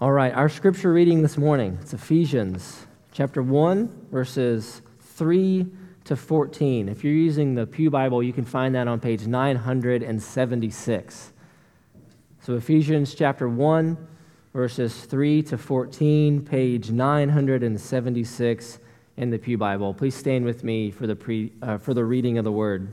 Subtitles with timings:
[0.00, 5.66] All right, our scripture reading this morning, it's Ephesians chapter 1, verses 3
[6.04, 6.88] to 14.
[6.88, 11.32] If you're using the Pew Bible, you can find that on page 976.
[12.40, 13.98] So Ephesians chapter 1,
[14.52, 18.78] verses 3 to 14, page 976
[19.16, 19.92] in the Pew Bible.
[19.92, 22.92] Please stand with me for the, pre, uh, for the reading of the word.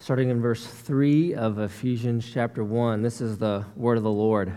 [0.00, 4.56] Starting in verse 3 of Ephesians chapter 1, this is the word of the Lord.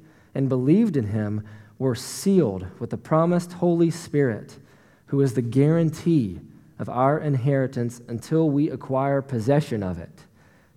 [0.33, 1.45] and believed in Him,
[1.77, 4.57] were sealed with the promised Holy Spirit,
[5.07, 6.39] who is the guarantee
[6.79, 10.25] of our inheritance until we acquire possession of it,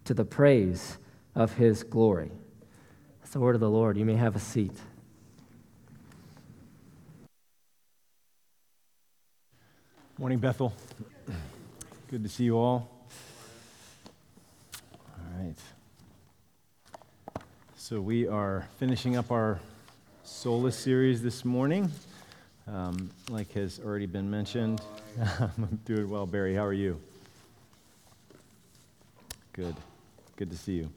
[0.05, 0.99] to the praise
[1.35, 2.31] of his glory.
[3.21, 3.97] That's the word of the Lord.
[3.97, 4.77] You may have a seat.
[10.19, 10.73] Morning, Bethel.
[12.09, 12.89] Good to see you all.
[14.93, 15.57] All right.
[17.87, 19.61] So, we are finishing up our
[20.23, 21.93] Sola series this morning.
[22.67, 24.81] Um, like has already been mentioned,
[25.39, 26.55] I'm doing well, Barry.
[26.55, 26.99] How are you?
[29.53, 29.77] Good.
[30.37, 30.91] Good to see you.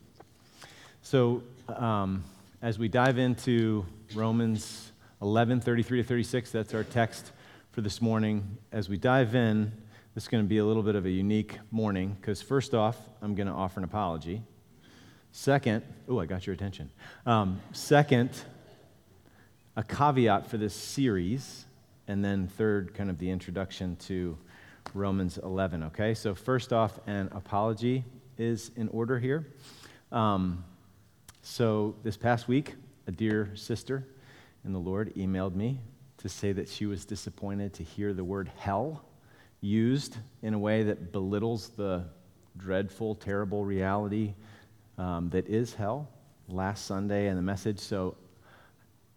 [1.01, 2.23] So, um,
[2.61, 7.33] as we dive into Romans 11 33 to 36, that's our text
[7.73, 8.57] for this morning.
[8.71, 9.73] As we dive in,
[10.15, 12.95] this is going to be a little bit of a unique morning because, first off,
[13.21, 14.41] I'm going to offer an apology.
[15.31, 16.89] Second, oh, I got your attention.
[17.25, 18.31] Um, second,
[19.75, 21.65] a caveat for this series,
[22.07, 24.37] and then third, kind of the introduction to
[24.93, 26.13] Romans 11, okay?
[26.13, 28.03] So, first off, an apology
[28.37, 29.47] is in order here.
[30.11, 30.63] Um,
[31.41, 34.07] so, this past week, a dear sister
[34.65, 35.79] in the Lord emailed me
[36.17, 39.05] to say that she was disappointed to hear the word hell
[39.61, 42.05] used in a way that belittles the
[42.57, 44.33] dreadful, terrible reality
[44.97, 46.09] um, that is hell
[46.47, 47.79] last Sunday and the message.
[47.79, 48.15] So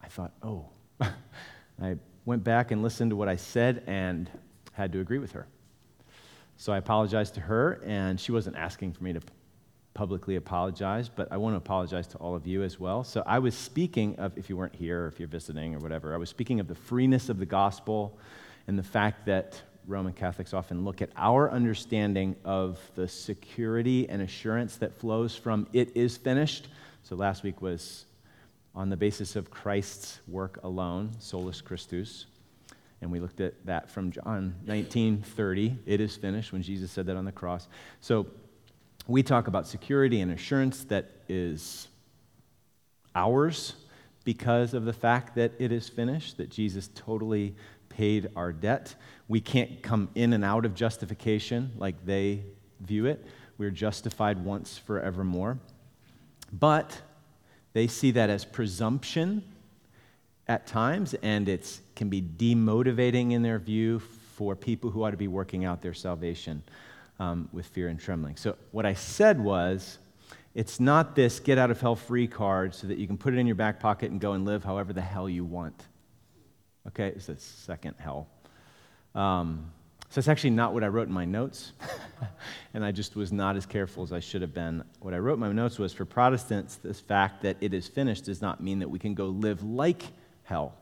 [0.03, 0.69] I thought, oh.
[1.83, 4.31] I went back and listened to what I said and
[4.73, 5.47] had to agree with her.
[6.57, 9.21] So I apologized to her, and she wasn't asking for me to
[9.95, 13.03] publicly apologize, but I want to apologize to all of you as well.
[13.03, 16.15] So I was speaking of, if you weren't here or if you're visiting or whatever,
[16.15, 18.19] I was speaking of the freeness of the gospel
[18.67, 24.23] and the fact that Roman Catholics often look at our understanding of the security and
[24.23, 26.69] assurance that flows from it is finished.
[27.03, 28.05] So last week was
[28.75, 32.27] on the basis of Christ's work alone, solus Christus.
[33.01, 35.79] And we looked at that from John 19:30.
[35.87, 37.67] It is finished when Jesus said that on the cross.
[38.01, 38.27] So
[39.07, 41.89] we talk about security and assurance that is
[43.15, 43.75] ours
[44.25, 47.57] because of the fact that it is finished, that Jesus totally
[47.89, 48.95] paid our debt.
[49.31, 52.43] We can't come in and out of justification like they
[52.81, 53.25] view it.
[53.59, 55.61] We're justified once forevermore.
[56.53, 57.01] But
[57.73, 59.45] they see that as presumption
[60.49, 65.17] at times, and it can be demotivating in their view for people who ought to
[65.17, 66.65] be working out their salvation
[67.21, 68.35] um, with fear and trembling.
[68.35, 69.99] So, what I said was,
[70.57, 73.39] it's not this get out of hell free card so that you can put it
[73.39, 75.87] in your back pocket and go and live however the hell you want.
[76.89, 78.27] Okay, it's a second hell.
[79.15, 79.71] Um,
[80.11, 81.73] so it's actually not what I wrote in my notes,
[82.75, 84.83] and I just was not as careful as I should have been.
[84.99, 88.25] What I wrote in my notes was for Protestants, this fact that it is finished
[88.25, 90.03] does not mean that we can go live like
[90.43, 90.75] hell.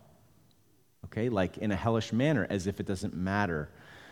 [1.05, 3.69] okay, like in a hellish manner, as if it doesn't matter.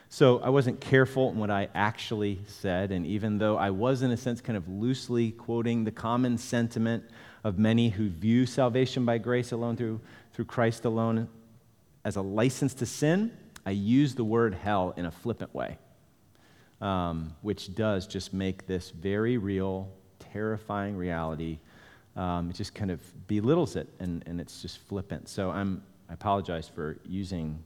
[0.08, 4.10] So I wasn't careful in what I actually said, and even though I was, in
[4.10, 7.04] a sense, kind of loosely quoting the common sentiment
[7.42, 10.00] of many who view salvation by grace alone through,
[10.32, 11.28] through Christ alone
[12.04, 13.32] as a license to sin,
[13.66, 15.76] I use the word hell in a flippant way,
[16.80, 19.90] um, which does just make this very real,
[20.20, 21.58] terrifying reality.
[22.14, 25.28] Um, it just kind of belittles it, and, and it's just flippant.
[25.28, 27.62] So I'm, I apologize for using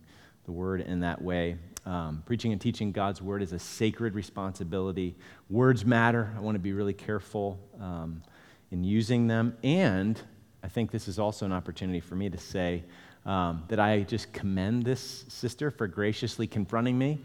[0.47, 1.57] the word in that way.
[1.85, 5.15] Um, preaching and teaching God's word is a sacred responsibility.
[5.51, 6.33] Words matter.
[6.35, 8.23] I want to be really careful um,
[8.71, 9.55] in using them.
[9.63, 10.19] And
[10.63, 12.85] I think this is also an opportunity for me to say
[13.27, 17.19] um, that I just commend this sister for graciously confronting me.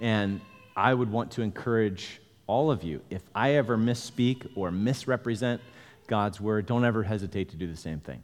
[0.00, 0.40] And
[0.76, 5.60] I would want to encourage all of you if I ever misspeak or misrepresent
[6.06, 8.22] God's word, don't ever hesitate to do the same thing.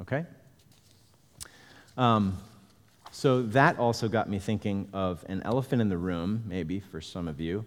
[0.00, 0.24] Okay?
[1.96, 2.38] Um,
[3.10, 7.28] so that also got me thinking of an elephant in the room, maybe for some
[7.28, 7.64] of you,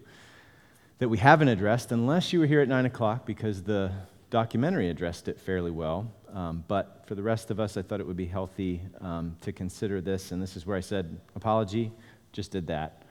[0.98, 3.90] that we haven't addressed, unless you were here at 9 o'clock, because the
[4.30, 6.12] documentary addressed it fairly well.
[6.32, 9.52] Um, but for the rest of us, I thought it would be healthy um, to
[9.52, 10.32] consider this.
[10.32, 11.92] And this is where I said, apology,
[12.32, 13.02] just did that.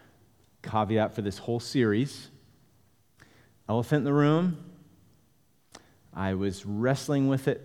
[0.61, 2.29] Caveat for this whole series
[3.69, 4.57] elephant in the room.
[6.13, 7.61] I was wrestling with it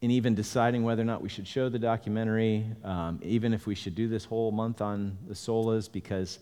[0.00, 3.74] in even deciding whether or not we should show the documentary, um, even if we
[3.74, 6.40] should do this whole month on the solas, because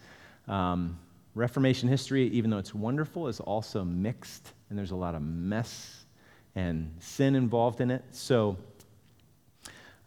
[0.48, 0.98] um,
[1.34, 5.99] Reformation history, even though it's wonderful, is also mixed, and there's a lot of mess
[6.54, 8.04] and sin involved in it.
[8.10, 8.56] So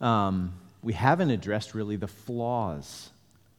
[0.02, 3.10] um, we haven't addressed really the flaws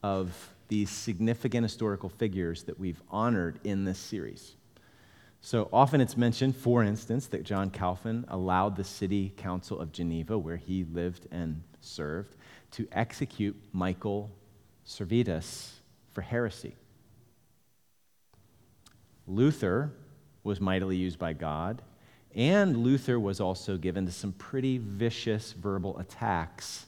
[0.03, 4.55] of these significant historical figures that we've honored in this series.
[5.41, 10.39] So often it's mentioned, for instance, that John Calvin allowed the city council of Geneva,
[10.39, 12.37] where he lived and served,
[12.73, 14.31] to execute Michael
[14.87, 15.73] Servetus
[16.13, 16.77] for heresy.
[19.27, 19.93] Luther
[20.45, 21.83] was mightily used by God,
[22.35, 26.87] and Luther was also given to some pretty vicious verbal attacks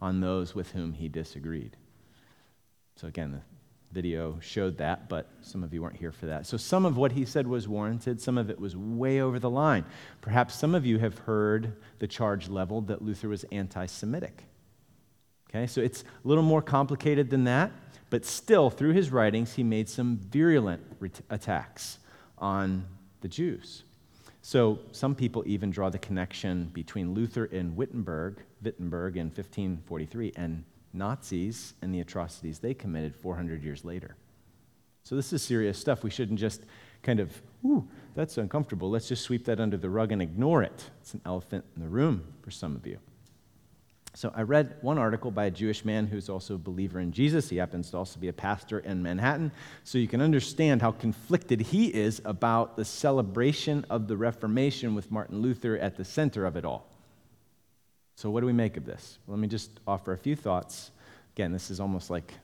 [0.00, 1.76] on those with whom he disagreed.
[2.96, 3.40] So, again, the
[3.92, 6.46] video showed that, but some of you weren't here for that.
[6.46, 9.50] So some of what he said was warranted, some of it was way over the
[9.50, 9.84] line.
[10.20, 14.44] Perhaps some of you have heard the charge leveled that Luther was anti Semitic.
[15.48, 17.72] Okay, so it's a little more complicated than that,
[18.10, 20.82] but still, through his writings, he made some virulent
[21.30, 21.98] attacks
[22.36, 22.84] on
[23.22, 23.84] the Jews.
[24.42, 30.64] So some people even draw the connection between Luther in Wittenberg, Wittenberg in 1543 and
[30.92, 34.16] Nazis and the atrocities they committed 400 years later.
[35.04, 36.02] So this is serious stuff.
[36.02, 36.62] We shouldn't just
[37.02, 38.90] kind of, ooh, that's uncomfortable.
[38.90, 40.90] Let's just sweep that under the rug and ignore it.
[41.00, 42.98] It's an elephant in the room for some of you.
[44.14, 47.48] So I read one article by a Jewish man who's also a believer in Jesus.
[47.48, 49.52] He happens to also be a pastor in Manhattan.
[49.84, 55.10] So you can understand how conflicted he is about the celebration of the Reformation with
[55.10, 56.88] Martin Luther at the center of it all.
[58.18, 59.20] So, what do we make of this?
[59.28, 60.90] Well, let me just offer a few thoughts.
[61.36, 62.34] Again, this is almost like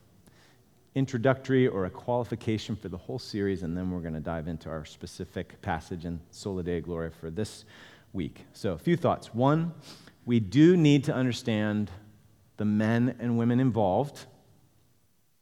[0.95, 4.69] introductory or a qualification for the whole series, and then we're going to dive into
[4.69, 7.65] our specific passage in Sola Dei Gloria for this
[8.13, 8.45] week.
[8.53, 9.35] So, a few thoughts.
[9.35, 9.75] One,
[10.25, 11.91] we do need to understand
[12.57, 14.27] the men and women involved,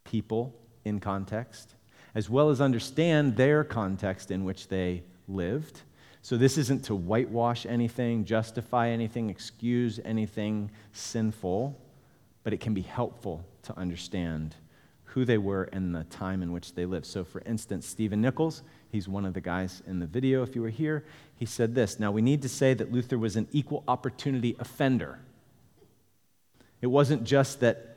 [0.05, 1.75] people in context,
[2.15, 5.83] as well as understand their context in which they lived
[6.23, 11.77] so this isn't to whitewash anything, justify anything, excuse anything sinful,
[12.45, 14.55] but it can be helpful to understand
[15.03, 17.07] who they were and the time in which they lived.
[17.07, 18.63] So, for instance, Stephen Nichols,
[18.93, 21.05] he's one of the guys in the video, if you were here,
[21.37, 25.19] he said this Now, we need to say that Luther was an equal opportunity offender.
[26.81, 27.97] It wasn't just that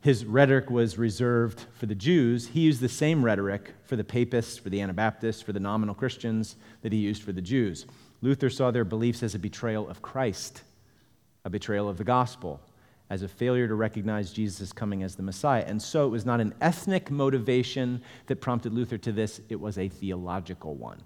[0.00, 4.58] his rhetoric was reserved for the Jews, he used the same rhetoric for the papists,
[4.58, 7.86] for the Anabaptists, for the nominal Christians that he used for the Jews.
[8.20, 10.62] Luther saw their beliefs as a betrayal of Christ,
[11.44, 12.60] a betrayal of the gospel,
[13.10, 15.64] as a failure to recognize Jesus coming as the Messiah.
[15.66, 19.78] And so it was not an ethnic motivation that prompted Luther to this, it was
[19.78, 21.02] a theological one.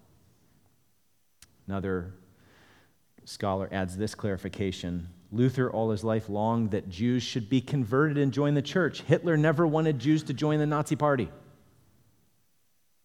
[1.67, 2.14] Another
[3.25, 8.33] scholar adds this clarification Luther, all his life, longed that Jews should be converted and
[8.33, 9.02] join the church.
[9.02, 11.28] Hitler never wanted Jews to join the Nazi party.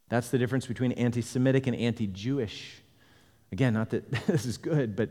[0.07, 2.81] That's the difference between anti Semitic and anti Jewish.
[3.51, 5.09] Again, not that this is good, but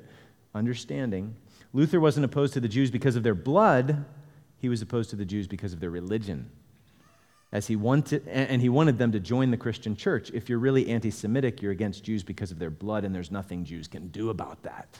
[0.55, 1.37] understanding.
[1.73, 4.05] Luther wasn't opposed to the Jews because of their blood,
[4.59, 6.51] he was opposed to the Jews because of their religion.
[7.51, 10.31] As he wanted, and he wanted them to join the Christian church.
[10.33, 13.65] If you're really anti Semitic, you're against Jews because of their blood, and there's nothing
[13.65, 14.99] Jews can do about that.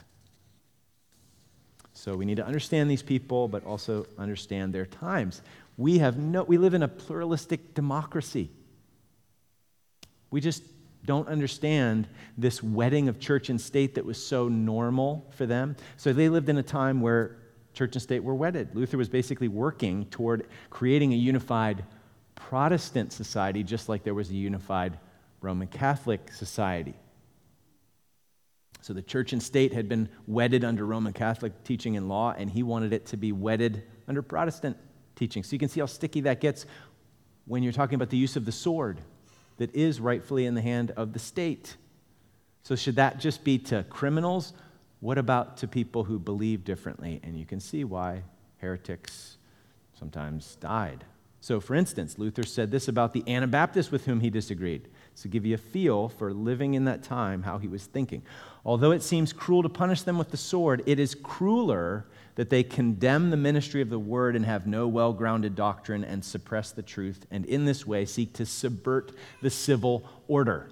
[1.93, 5.41] So we need to understand these people, but also understand their times.
[5.77, 8.49] We, have no, we live in a pluralistic democracy.
[10.29, 10.63] We just
[11.05, 12.07] don't understand
[12.37, 15.75] this wedding of church and state that was so normal for them.
[15.97, 17.37] So they lived in a time where
[17.73, 18.75] church and state were wedded.
[18.75, 21.83] Luther was basically working toward creating a unified
[22.35, 24.97] Protestant society, just like there was a unified
[25.41, 26.95] Roman Catholic society.
[28.81, 32.49] So the church and state had been wedded under Roman Catholic teaching and law, and
[32.49, 34.77] he wanted it to be wedded under Protestant
[35.15, 35.43] teaching.
[35.43, 36.65] So you can see how sticky that gets
[37.45, 38.99] when you're talking about the use of the sword
[39.63, 41.77] that is rightfully in the hand of the state.
[42.63, 44.51] So, should that just be to criminals?
[44.99, 47.21] What about to people who believe differently?
[47.23, 48.23] And you can see why
[48.57, 49.37] heretics
[49.97, 51.05] sometimes died.
[51.39, 54.89] So, for instance, Luther said this about the Anabaptists with whom he disagreed.
[55.21, 58.21] To give you a feel for living in that time, how he was thinking.
[58.65, 62.05] Although it seems cruel to punish them with the sword, it is crueler
[62.35, 66.23] that they condemn the ministry of the word and have no well grounded doctrine and
[66.23, 69.11] suppress the truth, and in this way seek to subvert
[69.41, 70.69] the civil order.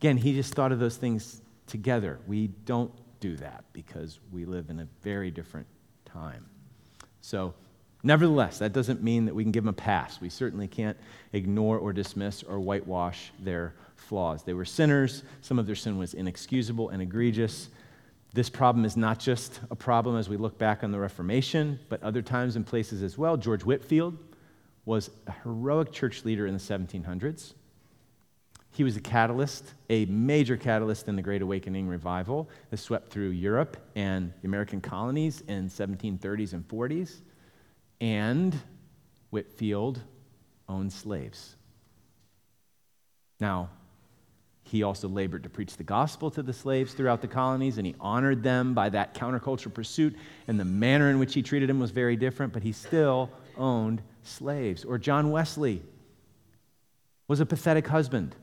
[0.00, 2.18] Again, he just thought of those things together.
[2.26, 5.66] We don't do that because we live in a very different
[6.04, 6.46] time.
[7.20, 7.54] So,
[8.02, 10.20] nevertheless, that doesn't mean that we can give them a pass.
[10.20, 10.96] We certainly can't
[11.32, 14.42] ignore or dismiss or whitewash their flaws.
[14.42, 17.68] They were sinners, some of their sin was inexcusable and egregious.
[18.32, 22.02] This problem is not just a problem as we look back on the Reformation, but
[22.02, 23.36] other times and places as well.
[23.36, 24.16] George Whitefield
[24.84, 27.54] was a heroic church leader in the 1700s.
[28.72, 33.30] He was a catalyst, a major catalyst in the Great Awakening revival that swept through
[33.30, 37.16] Europe and the American colonies in 1730s and 40s.
[38.00, 38.56] And
[39.30, 40.00] Whitefield
[40.68, 41.56] owned slaves.
[43.40, 43.70] Now,
[44.70, 47.96] he also labored to preach the gospel to the slaves throughout the colonies, and he
[47.98, 50.16] honored them by that counterculture pursuit.
[50.46, 54.00] And the manner in which he treated them was very different, but he still owned
[54.22, 54.84] slaves.
[54.84, 55.82] Or John Wesley
[57.26, 58.36] was a pathetic husband.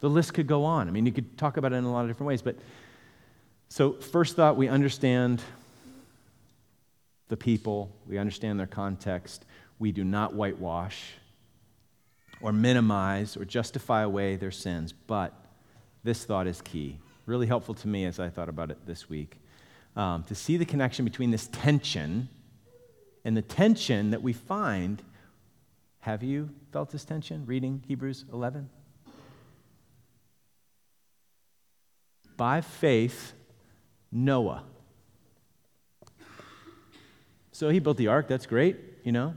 [0.00, 0.88] The list could go on.
[0.88, 2.42] I mean, you could talk about it in a lot of different ways.
[2.42, 2.56] But
[3.68, 5.40] so, first thought, we understand
[7.28, 9.44] the people, we understand their context.
[9.78, 11.12] We do not whitewash
[12.40, 14.92] or minimize or justify away their sins.
[14.92, 15.34] But
[16.04, 16.98] this thought is key.
[17.26, 19.38] Really helpful to me as I thought about it this week.
[19.96, 22.28] Um, to see the connection between this tension
[23.24, 25.02] and the tension that we find.
[26.00, 28.70] Have you felt this tension reading Hebrews 11?
[32.36, 33.32] By faith,
[34.12, 34.62] Noah.
[37.50, 39.34] So he built the ark, that's great, you know.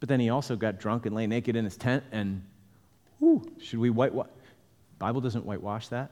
[0.00, 2.42] But then he also got drunk and lay naked in his tent, and
[3.18, 4.28] whew, should we whitewash?
[4.98, 6.10] Bible doesn't whitewash that.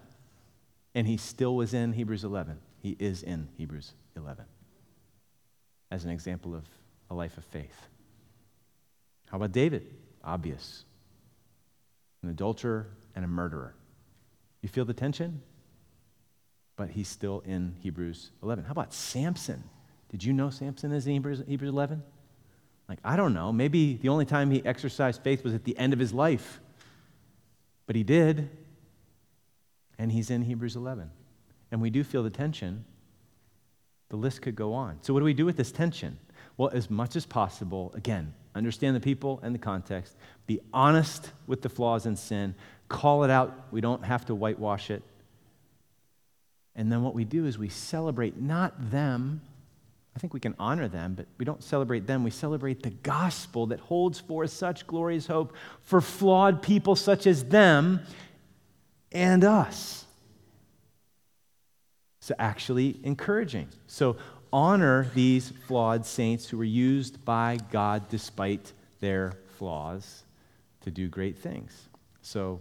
[0.95, 2.59] And he still was in Hebrews 11.
[2.83, 4.45] He is in Hebrews 11
[5.91, 6.65] as an example of
[7.11, 7.89] a life of faith.
[9.31, 9.87] How about David?
[10.25, 10.85] Obvious.
[12.23, 13.75] An adulterer and a murderer.
[14.63, 15.43] You feel the tension?
[16.77, 18.65] But he's still in Hebrews 11.
[18.65, 19.65] How about Samson?
[20.11, 22.03] Did you know Samson is in Hebrews, Hebrews 11?
[22.89, 23.53] Like, I don't know.
[23.53, 26.61] Maybe the only time he exercised faith was at the end of his life.
[27.87, 28.49] But he did.
[29.99, 31.11] And he's in Hebrews 11.
[31.71, 32.85] And we do feel the tension.
[34.09, 34.99] The list could go on.
[35.03, 36.19] So, what do we do with this tension?
[36.57, 40.17] Well, as much as possible, again, understand the people and the context,
[40.47, 42.55] be honest with the flaws and sin,
[42.89, 43.67] call it out.
[43.71, 45.03] We don't have to whitewash it.
[46.75, 49.43] And then what we do is we celebrate not them,
[50.19, 52.25] I think we can honor them, but we don't celebrate them.
[52.25, 57.45] We celebrate the gospel that holds forth such glorious hope for flawed people such as
[57.45, 58.01] them
[59.13, 60.07] and us.
[62.19, 63.69] So, actually encouraging.
[63.87, 64.17] So,
[64.53, 70.25] honor these flawed saints who were used by God despite their flaws
[70.81, 71.89] to do great things.
[72.23, 72.61] So,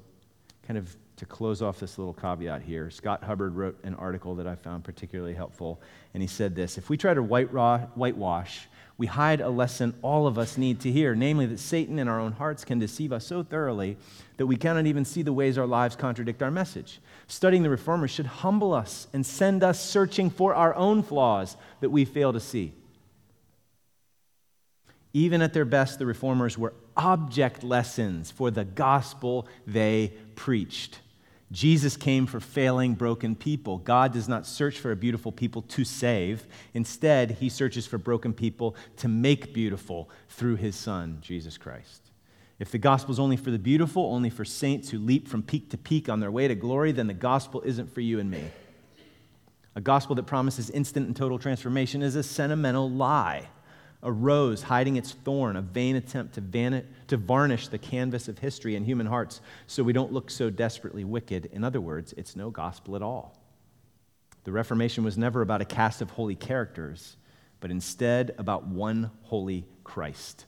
[0.62, 4.48] kind of to close off this little caveat here, Scott Hubbard wrote an article that
[4.48, 5.82] I found particularly helpful,
[6.14, 8.68] and he said this If we try to whitewash,
[9.00, 12.20] we hide a lesson all of us need to hear, namely that Satan in our
[12.20, 13.98] own hearts can deceive us so thoroughly
[14.38, 17.00] that we cannot even see the ways our lives contradict our message.
[17.28, 21.90] Studying the Reformers should humble us and send us searching for our own flaws that
[21.90, 22.74] we fail to see.
[25.14, 31.00] Even at their best, the Reformers were object lessons for the gospel they preached.
[31.52, 33.78] Jesus came for failing, broken people.
[33.78, 36.46] God does not search for a beautiful people to save.
[36.74, 42.12] Instead, he searches for broken people to make beautiful through his Son, Jesus Christ.
[42.60, 45.70] If the gospel is only for the beautiful, only for saints who leap from peak
[45.70, 48.44] to peak on their way to glory, then the gospel isn't for you and me.
[49.76, 53.48] A gospel that promises instant and total transformation is a sentimental lie,
[54.08, 58.78] a rose hiding its thorn, a vain attempt to, to varnish the canvas of history
[58.78, 61.48] and human hearts so we don't look so desperately wicked.
[61.52, 63.38] In other words, it's no gospel at all.
[64.46, 67.18] The Reformation was never about a cast of holy characters,
[67.60, 70.46] but instead about one holy Christ,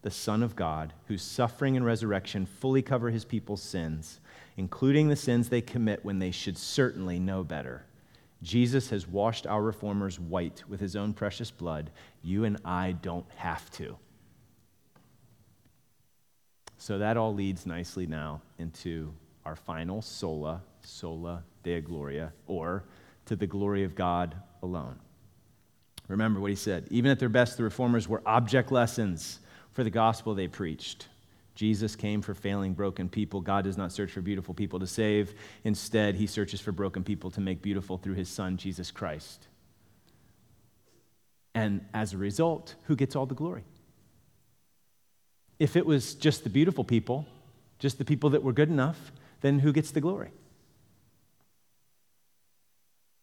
[0.00, 4.20] the Son of God, whose suffering and resurrection fully cover his people's sins,
[4.56, 7.84] including the sins they commit when they should certainly know better.
[8.42, 11.90] Jesus has washed our reformers white with his own precious blood.
[12.22, 13.96] You and I don't have to.
[16.76, 22.84] So that all leads nicely now into our final sola, sola dea gloria, or
[23.26, 24.98] to the glory of God alone.
[26.08, 26.88] Remember what he said.
[26.90, 29.38] Even at their best, the reformers were object lessons
[29.70, 31.06] for the gospel they preached.
[31.54, 33.40] Jesus came for failing, broken people.
[33.40, 35.34] God does not search for beautiful people to save.
[35.64, 39.48] Instead, he searches for broken people to make beautiful through his son, Jesus Christ.
[41.54, 43.64] And as a result, who gets all the glory?
[45.58, 47.26] If it was just the beautiful people,
[47.78, 50.30] just the people that were good enough, then who gets the glory?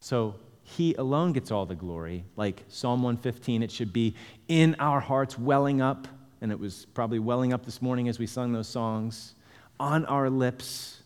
[0.01, 2.25] So he alone gets all the glory.
[2.35, 4.15] Like Psalm 115, it should be
[4.47, 6.07] in our hearts, welling up
[6.41, 9.35] and it was probably welling up this morning as we sung those songs.
[9.79, 11.01] On our lips,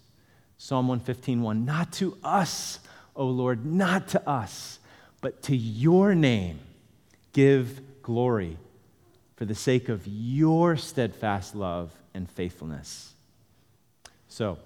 [0.57, 2.79] Psalm 115:1, not to us,
[3.15, 4.79] O Lord, not to us,
[5.21, 6.59] but to your name
[7.33, 8.57] give glory
[9.35, 13.13] for the sake of your steadfast love and faithfulness.
[14.27, 14.57] So,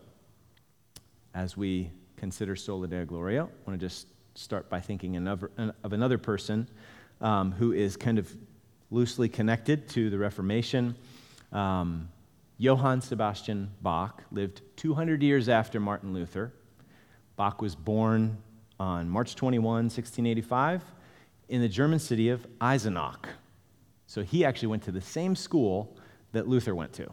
[1.33, 5.47] as we consider Sola Dea Gloria, I want to just start by thinking of
[5.83, 6.67] another person
[7.21, 8.35] um, who is kind of
[8.89, 10.95] loosely connected to the Reformation.
[11.51, 12.09] Um,
[12.57, 16.51] Johann Sebastian Bach lived 200 years after Martin Luther.
[17.35, 18.37] Bach was born
[18.79, 20.83] on March 21, 1685,
[21.49, 23.25] in the German city of Eisenach.
[24.07, 25.97] So he actually went to the same school
[26.31, 27.11] that Luther went to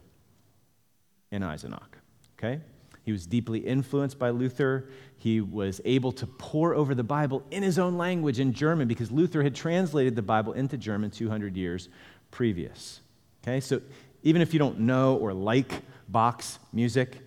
[1.30, 1.98] in Eisenach.
[2.38, 2.60] Okay?
[3.04, 4.88] He was deeply influenced by Luther.
[5.18, 9.10] He was able to pore over the Bible in his own language in German because
[9.10, 11.88] Luther had translated the Bible into German 200 years
[12.30, 13.00] previous.
[13.42, 13.82] Okay, so
[14.22, 17.18] even if you don't know or like Bach's music,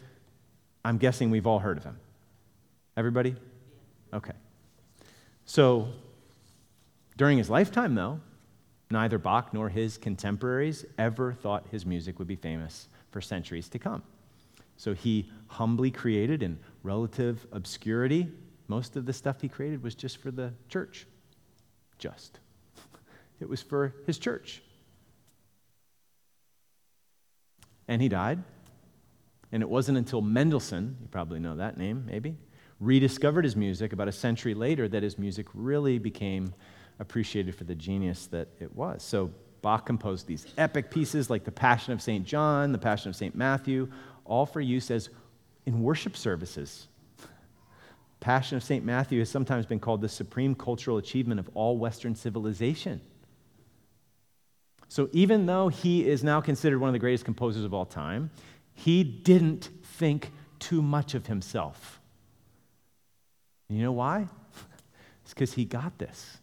[0.83, 1.97] I'm guessing we've all heard of him.
[2.95, 3.35] Everybody?
[4.11, 4.33] Okay.
[5.45, 5.89] So
[7.17, 8.19] during his lifetime, though,
[8.89, 13.79] neither Bach nor his contemporaries ever thought his music would be famous for centuries to
[13.79, 14.01] come.
[14.77, 18.31] So he humbly created in relative obscurity.
[18.67, 21.05] Most of the stuff he created was just for the church.
[21.97, 22.39] Just.
[23.39, 24.63] It was for his church.
[27.87, 28.41] And he died.
[29.51, 32.35] And it wasn't until Mendelssohn, you probably know that name, maybe,
[32.79, 36.53] rediscovered his music about a century later that his music really became
[36.99, 39.03] appreciated for the genius that it was.
[39.03, 42.25] So Bach composed these epic pieces like the Passion of St.
[42.25, 43.35] John, the Passion of St.
[43.35, 43.89] Matthew,
[44.27, 45.09] all for use as
[45.65, 46.87] in worship services.
[48.19, 48.83] Passion of St.
[48.83, 53.01] Matthew has sometimes been called the supreme cultural achievement of all Western civilization.
[54.89, 58.31] So, even though he is now considered one of the greatest composers of all time,
[58.73, 61.99] he didn't think too much of himself.
[63.69, 64.27] You know why?
[65.23, 66.37] it's because he got this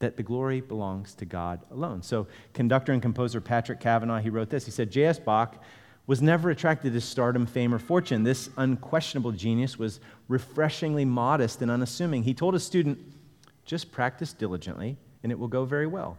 [0.00, 2.02] that the glory belongs to God alone.
[2.02, 4.64] So, conductor and composer Patrick Kavanaugh, he wrote this.
[4.64, 5.18] He said, J.S.
[5.18, 5.62] Bach
[6.06, 8.24] was never attracted to stardom, fame, or fortune.
[8.24, 12.22] This unquestionable genius was refreshingly modest and unassuming.
[12.22, 12.98] He told a student,
[13.64, 16.18] just practice diligently, and it will go very well.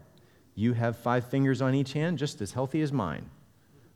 [0.56, 3.30] You have five fingers on each hand, just as healthy as mine.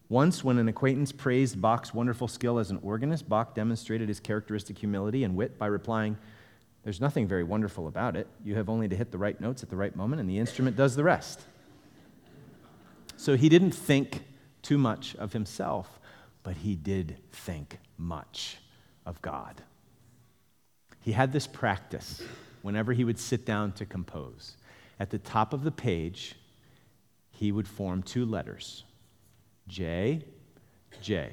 [0.10, 4.78] Once, when an acquaintance praised Bach's wonderful skill as an organist, Bach demonstrated his characteristic
[4.78, 6.18] humility and wit by replying,
[6.84, 8.28] There's nothing very wonderful about it.
[8.44, 10.76] You have only to hit the right notes at the right moment, and the instrument
[10.76, 11.42] does the rest.
[13.18, 14.24] So he didn't think
[14.62, 16.00] too much of himself,
[16.44, 18.58] but he did think much
[19.06, 19.62] of God.
[21.02, 22.22] He had this practice
[22.62, 24.58] whenever he would sit down to compose.
[25.00, 26.36] At the top of the page,
[27.32, 28.84] he would form two letters
[29.68, 30.24] J,
[31.02, 31.30] J.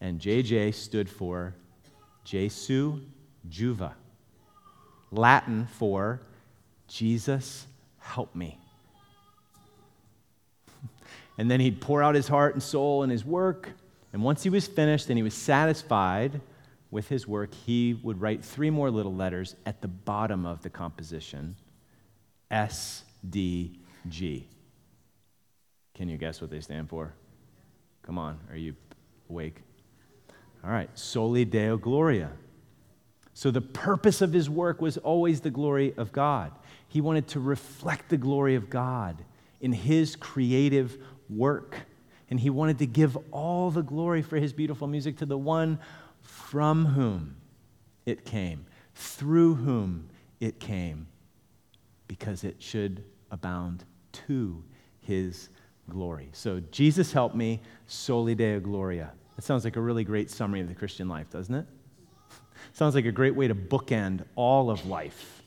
[0.00, 1.54] And JJ stood for
[2.24, 3.00] Jesu
[3.48, 3.92] Juva,
[5.10, 6.20] Latin for
[6.86, 7.66] Jesus,
[7.98, 8.58] help me.
[11.40, 13.70] And then he'd pour out his heart and soul in his work.
[14.12, 16.42] And once he was finished and he was satisfied
[16.90, 20.68] with his work, he would write three more little letters at the bottom of the
[20.68, 21.56] composition
[22.50, 24.48] S, D, G.
[25.94, 27.14] Can you guess what they stand for?
[28.02, 28.74] Come on, are you
[29.30, 29.62] awake?
[30.62, 32.32] All right, Soli Deo Gloria.
[33.32, 36.52] So the purpose of his work was always the glory of God.
[36.86, 39.24] He wanted to reflect the glory of God
[39.62, 40.98] in his creative
[41.30, 41.76] work.
[42.30, 45.78] And he wanted to give all the glory for his beautiful music to the one
[46.20, 47.36] from whom
[48.06, 51.06] it came, through whom it came,
[52.06, 54.62] because it should abound to
[55.00, 55.48] his
[55.88, 56.28] glory.
[56.32, 59.12] So, Jesus help me, soli deo gloria.
[59.36, 61.66] That sounds like a really great summary of the Christian life, doesn't it?
[62.72, 65.39] Sounds like a great way to bookend all of life.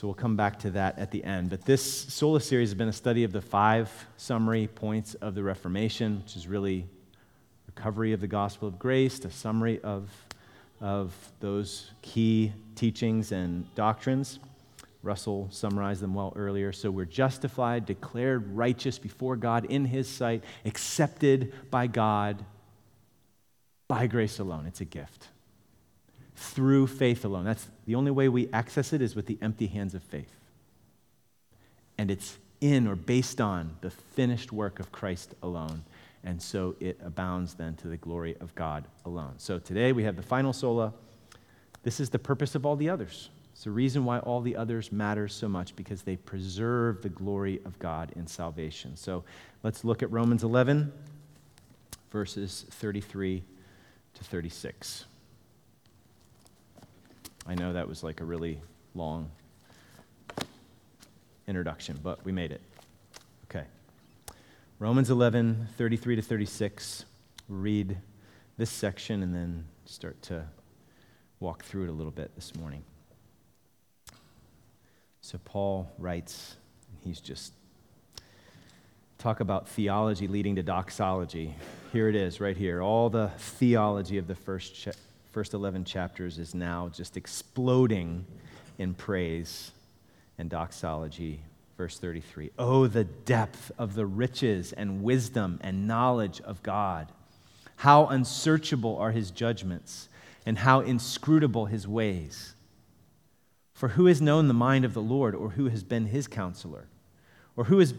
[0.00, 1.50] So we'll come back to that at the end.
[1.50, 5.42] But this Sola series has been a study of the five summary points of the
[5.42, 6.86] Reformation, which is really
[7.66, 10.08] recovery of the gospel of grace, a summary of,
[10.80, 14.38] of those key teachings and doctrines.
[15.02, 16.72] Russell summarized them well earlier.
[16.72, 22.42] So we're justified, declared righteous before God in His sight, accepted by God
[23.86, 24.64] by grace alone.
[24.64, 25.28] It's a gift
[26.40, 27.44] through faith alone.
[27.44, 30.32] That's the only way we access it is with the empty hands of faith.
[31.98, 35.84] And it's in or based on the finished work of Christ alone.
[36.24, 39.34] And so it abounds then to the glory of God alone.
[39.36, 40.94] So today we have the final sola.
[41.82, 43.28] This is the purpose of all the others.
[43.52, 47.60] It's the reason why all the others matter so much because they preserve the glory
[47.66, 48.96] of God in salvation.
[48.96, 49.24] So
[49.62, 50.90] let's look at Romans 11,
[52.10, 53.42] verses 33
[54.14, 55.04] to 36.
[57.50, 58.60] I know that was like a really
[58.94, 59.28] long
[61.48, 62.60] introduction, but we made it.
[63.46, 63.64] Okay.
[64.78, 67.04] Romans 11, 33 to 36.
[67.48, 67.98] We'll read
[68.56, 70.44] this section and then start to
[71.40, 72.84] walk through it a little bit this morning.
[75.20, 76.54] So Paul writes,
[77.02, 77.52] he's just
[79.18, 81.56] talk about theology leading to doxology.
[81.92, 82.80] Here it is, right here.
[82.80, 84.76] All the theology of the first
[85.30, 88.26] first 11 chapters is now just exploding
[88.78, 89.72] in praise
[90.38, 91.40] and doxology.
[91.76, 97.12] Verse 33 Oh, the depth of the riches and wisdom and knowledge of God!
[97.76, 100.08] How unsearchable are his judgments,
[100.44, 102.54] and how inscrutable his ways!
[103.72, 106.88] For who has known the mind of the Lord, or who has been his counselor?
[107.56, 107.94] Or who has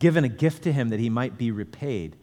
[0.00, 2.16] given a gift to him that he might be repaid?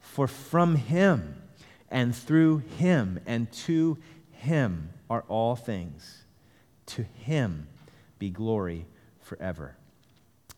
[0.00, 1.42] For from him,
[1.90, 3.98] and through him and to
[4.32, 6.24] him are all things.
[6.86, 7.68] To him
[8.18, 8.86] be glory
[9.20, 9.76] forever.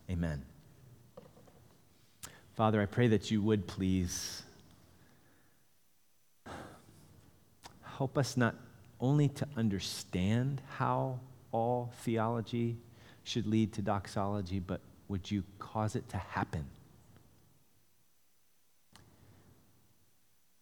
[0.09, 0.43] Amen.
[2.53, 4.43] Father, I pray that you would please
[7.83, 8.55] help us not
[8.99, 11.19] only to understand how
[11.51, 12.77] all theology
[13.23, 16.65] should lead to doxology, but would you cause it to happen?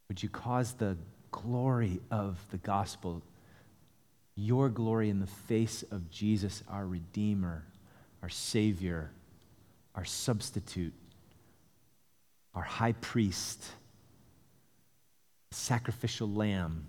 [0.09, 0.97] Would you cause the
[1.31, 3.21] glory of the gospel,
[4.35, 7.65] your glory in the face of Jesus, our Redeemer,
[8.21, 9.11] our Savior,
[9.95, 10.93] our substitute,
[12.55, 13.65] our high priest,
[15.51, 16.87] sacrificial lamb,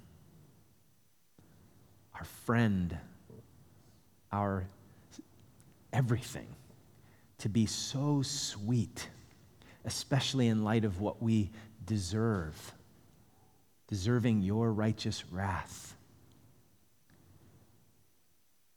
[2.15, 2.97] our friend,
[4.31, 4.65] our
[5.93, 6.49] everything,
[7.39, 9.09] to be so sweet,
[9.85, 11.51] especially in light of what we
[11.85, 12.75] deserve
[13.89, 15.97] deserving your righteous wrath.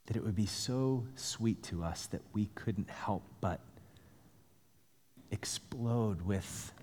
[0.08, 3.60] That it would be so sweet to us that we couldn't help but
[5.30, 6.74] explode with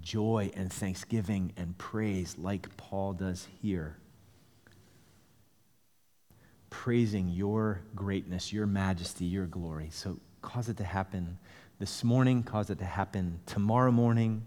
[0.00, 3.96] joy and thanksgiving and praise like Paul does here.
[6.68, 9.88] Praising your greatness, your majesty, your glory.
[9.90, 11.38] So cause it to happen
[11.80, 14.44] this morning, cause it to happen tomorrow morning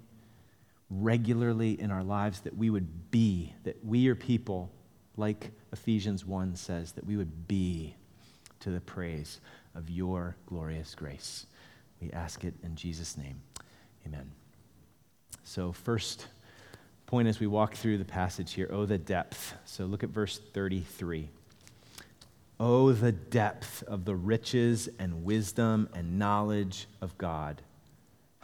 [1.01, 4.71] regularly in our lives that we would be, that we are people,
[5.17, 7.95] like Ephesians 1 says, that we would be
[8.59, 9.39] to the praise
[9.75, 11.45] of your glorious grace.
[12.01, 13.41] We ask it in Jesus' name.
[14.05, 14.31] Amen.
[15.43, 16.27] So, first
[17.05, 19.53] point as we walk through the passage here oh, the depth.
[19.65, 21.29] So, look at verse 33.
[22.59, 27.61] Oh, the depth of the riches and wisdom and knowledge of God.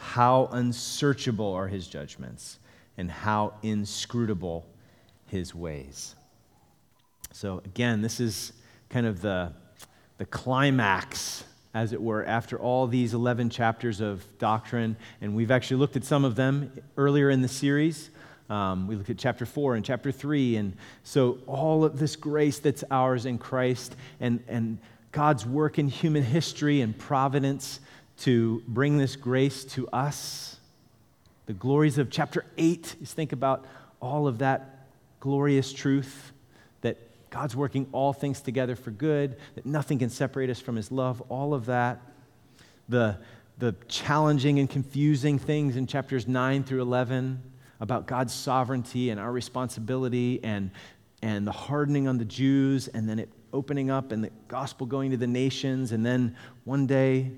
[0.00, 2.58] How unsearchable are his judgments,
[2.96, 4.66] and how inscrutable
[5.26, 6.14] his ways.
[7.32, 8.52] So, again, this is
[8.88, 9.52] kind of the,
[10.18, 14.96] the climax, as it were, after all these 11 chapters of doctrine.
[15.20, 18.10] And we've actually looked at some of them earlier in the series.
[18.48, 20.56] Um, we looked at chapter 4 and chapter 3.
[20.56, 24.78] And so, all of this grace that's ours in Christ and, and
[25.12, 27.80] God's work in human history and providence
[28.20, 30.58] to bring this grace to us.
[31.46, 33.64] The glories of chapter 8 is think about
[34.00, 34.88] all of that
[35.20, 36.32] glorious truth
[36.82, 36.98] that
[37.30, 41.22] God's working all things together for good, that nothing can separate us from his love,
[41.28, 42.00] all of that.
[42.88, 43.16] The,
[43.58, 47.42] the challenging and confusing things in chapters 9 through 11
[47.80, 50.70] about God's sovereignty and our responsibility and,
[51.22, 55.10] and the hardening on the Jews and then it opening up and the gospel going
[55.10, 55.92] to the nations.
[55.92, 57.32] And then one day,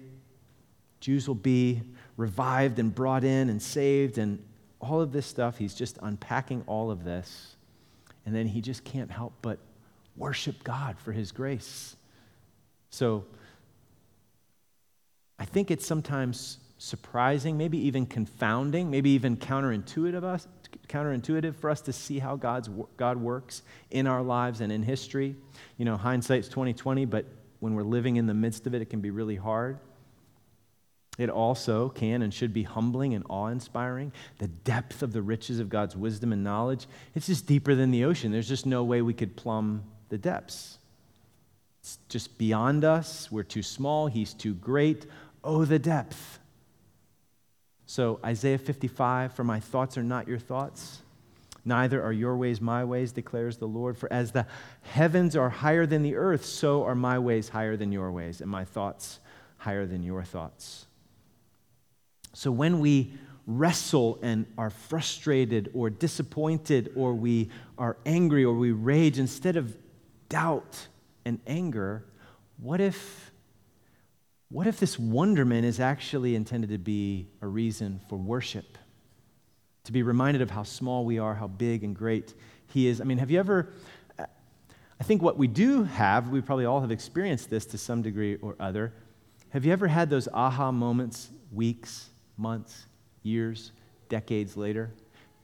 [1.03, 1.83] Jews will be
[2.17, 4.38] revived and brought in and saved and
[4.79, 5.59] all of this stuff.
[5.59, 7.57] He's just unpacking all of this.
[8.25, 9.59] And then he just can't help but
[10.17, 11.97] worship God for his grace.
[12.91, 13.25] So
[15.41, 20.47] I think it's sometimes surprising, maybe even confounding, maybe even counterintuitive, us,
[20.88, 25.35] counterintuitive for us to see how God's, God works in our lives and in history.
[25.79, 27.27] You know, hindsight's 2020, but
[27.59, 29.81] when we're living in the midst of it, it can be really hard.
[31.18, 34.12] It also can and should be humbling and awe inspiring.
[34.38, 38.05] The depth of the riches of God's wisdom and knowledge, it's just deeper than the
[38.05, 38.33] ocean.
[38.33, 40.79] There's just no way we could plumb the depths.
[41.81, 43.31] It's just beyond us.
[43.31, 44.07] We're too small.
[44.07, 45.07] He's too great.
[45.44, 46.38] Oh, the depth.
[47.85, 51.03] So, Isaiah 55 For my thoughts are not your thoughts,
[51.62, 53.98] neither are your ways my ways, declares the Lord.
[53.98, 54.46] For as the
[54.81, 58.51] heavens are higher than the earth, so are my ways higher than your ways, and
[58.51, 59.18] my thoughts
[59.59, 60.87] higher than your thoughts.
[62.33, 63.12] So when we
[63.47, 69.77] wrestle and are frustrated or disappointed or we are angry or we rage, instead of
[70.29, 70.88] doubt
[71.25, 72.05] and anger,
[72.59, 73.33] what if,
[74.49, 78.79] what if this wonderment is actually intended to be a reason for worship?
[79.85, 82.35] To be reminded of how small we are, how big and great
[82.68, 83.01] He is.
[83.01, 83.73] I mean, have you ever,
[84.18, 88.37] I think what we do have, we probably all have experienced this to some degree
[88.37, 88.92] or other.
[89.51, 92.87] Have you ever had those aha moments, weeks, months,
[93.23, 93.73] years,
[94.09, 94.90] decades later.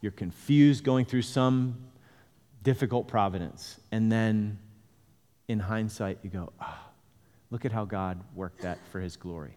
[0.01, 1.77] You're confused going through some
[2.62, 3.81] difficult providence.
[3.90, 4.59] And then
[5.48, 6.79] in hindsight, you go, oh,
[7.51, 9.57] look at how God worked that for his glory.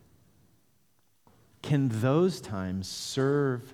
[1.62, 3.74] Can those times serve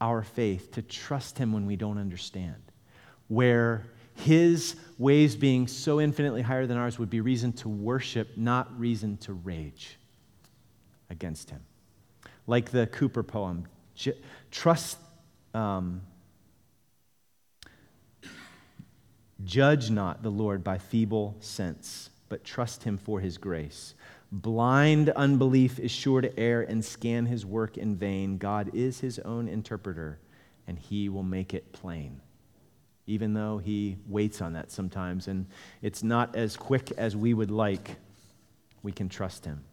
[0.00, 2.62] our faith to trust him when we don't understand?
[3.26, 8.78] Where his ways being so infinitely higher than ours would be reason to worship, not
[8.78, 9.96] reason to rage
[11.10, 11.60] against him
[12.48, 13.68] like the Cowper poem.
[14.50, 14.98] Trust,
[15.54, 16.00] um,
[19.44, 23.94] judge not the Lord by feeble sense, but trust him for his grace.
[24.32, 28.38] Blind unbelief is sure to err and scan his work in vain.
[28.38, 30.18] God is his own interpreter,
[30.66, 32.20] and he will make it plain.
[33.06, 35.46] Even though he waits on that sometimes, and
[35.82, 37.96] it's not as quick as we would like,
[38.82, 39.64] we can trust him.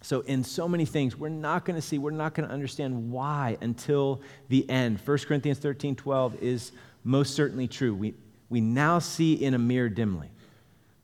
[0.00, 3.10] So, in so many things, we're not going to see, we're not going to understand
[3.10, 5.00] why until the end.
[5.04, 6.72] 1 Corinthians 13 12 is
[7.04, 7.94] most certainly true.
[7.94, 8.14] We,
[8.48, 10.30] we now see in a mirror dimly,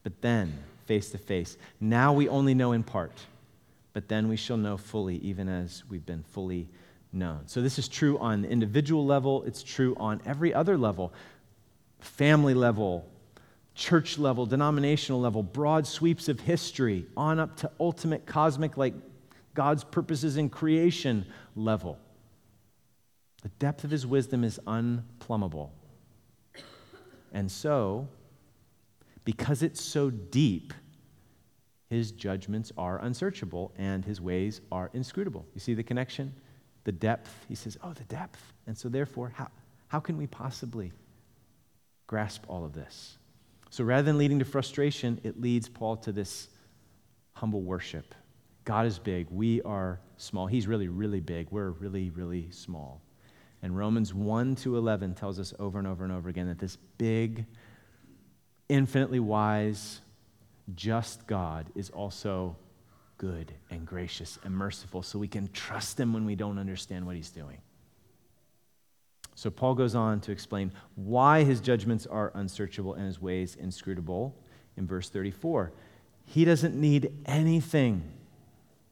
[0.03, 0.53] but then
[0.87, 1.57] face to face.
[1.81, 3.13] Now we only know in part,
[3.93, 6.69] but then we shall know fully, even as we've been fully
[7.13, 7.43] known.
[7.47, 11.13] So, this is true on the individual level, it's true on every other level
[12.05, 13.07] family level,
[13.75, 18.95] church level, denominational level, broad sweeps of history, on up to ultimate cosmic, like
[19.55, 21.99] God's purposes in creation level.
[23.43, 25.71] The depth of his wisdom is unplumbable.
[27.33, 28.09] And so,
[29.25, 30.73] because it's so deep,
[31.91, 35.45] his judgments are unsearchable and his ways are inscrutable.
[35.55, 36.33] You see the connection?
[36.85, 37.45] The depth.
[37.49, 38.53] He says, Oh, the depth.
[38.67, 39.49] And so, therefore, how,
[39.89, 40.93] how can we possibly
[42.07, 43.19] grasp all of this?
[43.75, 46.49] So rather than leading to frustration, it leads Paul to this
[47.33, 48.15] humble worship.
[48.65, 49.27] God is big.
[49.33, 50.47] We are small.
[50.47, 51.49] He's really, really big.
[51.51, 53.03] We're really, really small.
[53.63, 56.77] And Romans 1 to 11 tells us over and over and over again that this
[56.99, 57.47] big,
[58.69, 60.01] infinitely wise,
[60.77, 62.57] just God is also
[63.19, 67.17] good and gracious and merciful, so we can trust Him when we don't understand what
[67.17, 67.59] He's doing.
[69.35, 74.35] So Paul goes on to explain why his judgments are unsearchable and his ways inscrutable
[74.77, 75.73] in verse 34.
[76.25, 78.03] He doesn't need anything.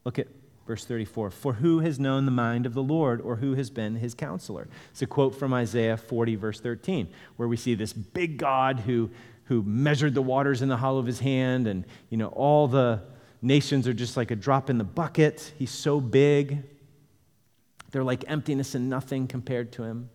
[0.03, 0.27] Look at
[0.67, 1.31] verse 34.
[1.31, 4.67] For who has known the mind of the Lord or who has been his counselor?
[4.91, 9.09] It's a quote from Isaiah 40, verse 13, where we see this big God who,
[9.45, 13.01] who measured the waters in the hollow of his hand, and you know, all the
[13.41, 15.53] nations are just like a drop in the bucket.
[15.57, 16.63] He's so big.
[17.91, 20.09] They're like emptiness and nothing compared to him.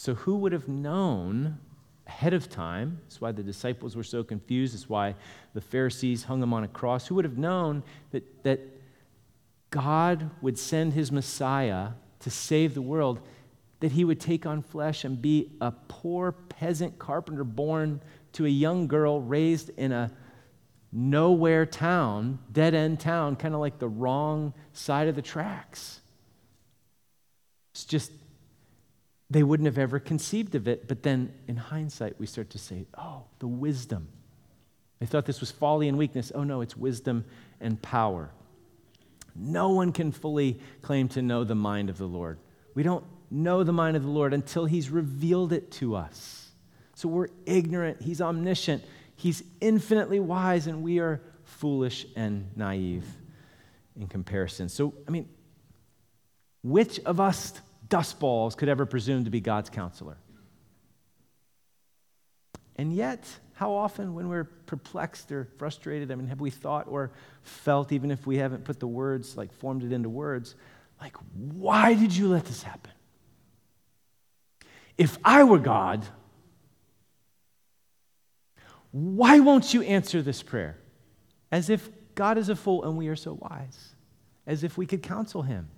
[0.00, 1.58] So, who would have known
[2.06, 3.02] ahead of time?
[3.02, 4.72] That's why the disciples were so confused.
[4.72, 5.14] That's why
[5.52, 7.06] the Pharisees hung him on a cross.
[7.06, 7.82] Who would have known
[8.12, 8.60] that, that
[9.68, 11.88] God would send his Messiah
[12.20, 13.20] to save the world
[13.80, 18.00] that he would take on flesh and be a poor peasant carpenter born
[18.32, 20.10] to a young girl raised in a
[20.90, 26.00] nowhere town, dead end town, kind of like the wrong side of the tracks.
[27.74, 28.12] It's just,
[29.30, 30.88] they wouldn't have ever conceived of it.
[30.88, 34.08] But then in hindsight, we start to say, oh, the wisdom.
[34.98, 36.32] They thought this was folly and weakness.
[36.34, 37.24] Oh, no, it's wisdom
[37.60, 38.30] and power.
[39.36, 42.38] No one can fully claim to know the mind of the Lord.
[42.74, 46.50] We don't know the mind of the Lord until He's revealed it to us.
[46.94, 48.02] So we're ignorant.
[48.02, 48.84] He's omniscient.
[49.14, 53.04] He's infinitely wise, and we are foolish and naive
[53.98, 54.68] in comparison.
[54.68, 55.28] So, I mean,
[56.62, 57.52] which of us
[57.90, 60.16] dustballs could ever presume to be God's counselor?
[62.76, 67.12] And yet, how often, when we're perplexed or frustrated, I mean, have we thought or
[67.42, 70.54] felt, even if we haven't put the words, like formed it into words,
[70.98, 72.92] like, why did you let this happen?
[74.96, 76.06] If I were God,
[78.92, 80.78] why won't you answer this prayer?
[81.52, 83.94] As if God is a fool and we are so wise,
[84.46, 85.68] as if we could counsel him.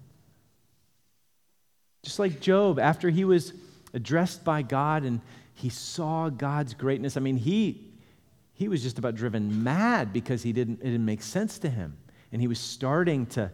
[2.03, 3.53] Just like Job, after he was
[3.95, 5.21] addressed by God and
[5.55, 7.17] he saw God's greatness.
[7.17, 7.81] I mean, he,
[8.55, 11.97] he was just about driven mad because he didn't, it didn't make sense to him.
[12.33, 13.51] And he was starting to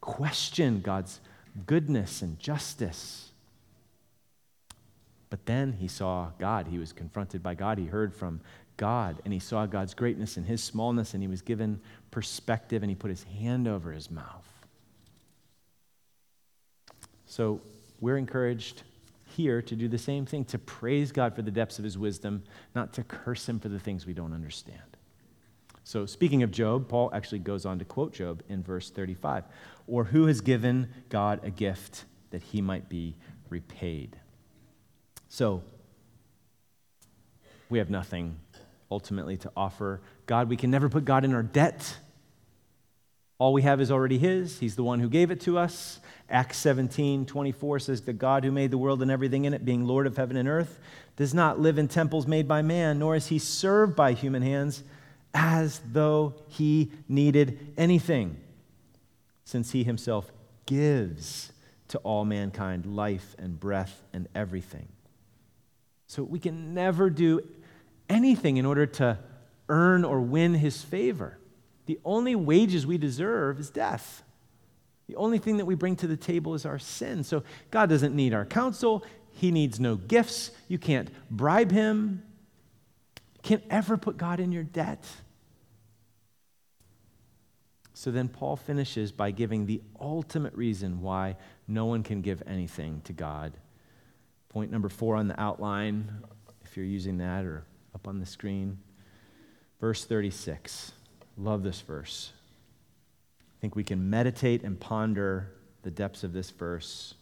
[0.00, 1.20] question God's
[1.66, 3.30] goodness and justice.
[5.28, 6.68] But then he saw God.
[6.68, 7.76] He was confronted by God.
[7.76, 8.40] He heard from
[8.76, 12.90] God and he saw God's greatness and his smallness and he was given perspective and
[12.90, 14.48] he put his hand over his mouth.
[17.26, 17.60] So
[18.04, 18.82] we're encouraged
[19.34, 22.42] here to do the same thing, to praise God for the depths of his wisdom,
[22.74, 24.98] not to curse him for the things we don't understand.
[25.84, 29.44] So, speaking of Job, Paul actually goes on to quote Job in verse 35
[29.86, 33.16] Or who has given God a gift that he might be
[33.48, 34.18] repaid?
[35.28, 35.62] So,
[37.70, 38.36] we have nothing
[38.90, 40.50] ultimately to offer God.
[40.50, 41.96] We can never put God in our debt.
[43.38, 44.60] All we have is already His.
[44.60, 46.00] He's the one who gave it to us.
[46.28, 49.84] Acts 17 24 says, The God who made the world and everything in it, being
[49.86, 50.78] Lord of heaven and earth,
[51.16, 54.82] does not live in temples made by man, nor is He served by human hands
[55.34, 58.36] as though He needed anything,
[59.44, 60.30] since He Himself
[60.66, 61.52] gives
[61.88, 64.88] to all mankind life and breath and everything.
[66.06, 67.40] So we can never do
[68.08, 69.18] anything in order to
[69.68, 71.38] earn or win His favor.
[71.86, 74.22] The only wages we deserve is death.
[75.08, 77.24] The only thing that we bring to the table is our sin.
[77.24, 79.04] So God doesn't need our counsel.
[79.32, 80.50] He needs no gifts.
[80.68, 82.22] You can't bribe him.
[83.36, 85.04] You can't ever put God in your debt.
[87.92, 91.36] So then Paul finishes by giving the ultimate reason why
[91.68, 93.52] no one can give anything to God.
[94.48, 96.22] Point number four on the outline,
[96.64, 98.78] if you're using that or up on the screen.
[99.80, 100.92] Verse 36.
[101.36, 102.32] Love this verse.
[103.40, 105.50] I think we can meditate and ponder
[105.82, 107.14] the depths of this verse,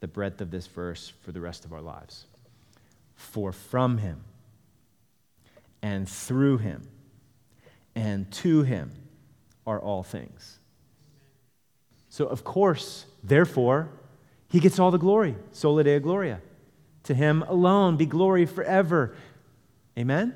[0.00, 2.26] the breadth of this verse for the rest of our lives.
[3.14, 4.24] For from him
[5.82, 6.86] and through him
[7.94, 8.92] and to him
[9.66, 10.58] are all things.
[12.08, 13.88] So, of course, therefore,
[14.48, 15.36] he gets all the glory.
[15.52, 16.40] Sola Deo Gloria.
[17.04, 19.14] To him alone be glory forever.
[19.98, 20.34] Amen?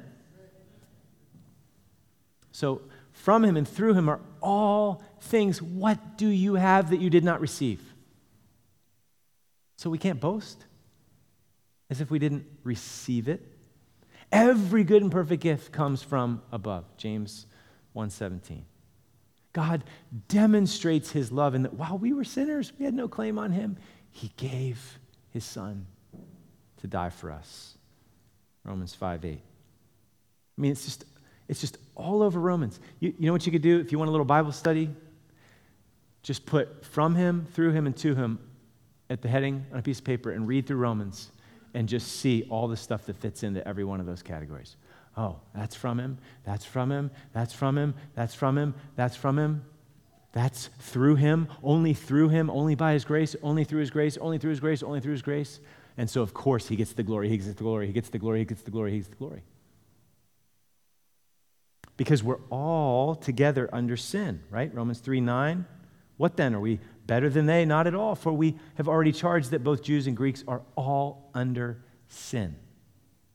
[2.53, 2.83] So,
[3.13, 5.61] from him and through him are all things.
[5.61, 7.83] What do you have that you did not receive?
[9.77, 10.65] So, we can't boast
[11.91, 13.47] as if we didn't receive it.
[14.33, 16.85] Every good and perfect gift comes from above.
[16.97, 17.47] James
[17.95, 18.65] 1:17.
[19.53, 19.83] God
[20.29, 23.77] demonstrates his love in that while we were sinners, we had no claim on him,
[24.13, 25.87] he gave his son
[26.81, 27.77] to die for us.
[28.65, 29.41] Romans 5 8.
[29.41, 31.05] I mean, it's just
[31.51, 32.79] it's just all over Romans.
[33.01, 34.89] You, you know what you could do if you want a little Bible study?
[36.23, 38.39] Just put from him, through him, and to him
[39.11, 41.33] at the heading on a piece of paper and read through Romans
[41.75, 44.77] and just see all the stuff that fits into every one of those categories.
[45.17, 49.39] Oh, that's from him, that's from him, that's from him, that's from him, that's from
[49.39, 49.65] him.
[50.33, 54.39] That's through him, only through him, only by his grace, only through his grace, only
[54.39, 55.59] through his grace, only through his grace.
[55.97, 58.19] And so, of course, he gets the glory, he gets the glory, he gets the
[58.19, 59.43] glory, he gets the glory, he gets the glory
[62.01, 64.75] because we're all together under sin, right?
[64.75, 65.67] Romans 3 9.
[66.17, 66.55] What then?
[66.55, 67.67] Are we better than they?
[67.67, 71.31] Not at all, for we have already charged that both Jews and Greeks are all
[71.35, 72.57] under sin.